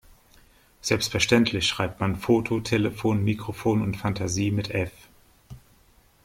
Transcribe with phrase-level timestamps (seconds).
[0.81, 4.91] Selbstverständlich schreibt man Foto, Telefon, Mikrofon und Fantasie mit F.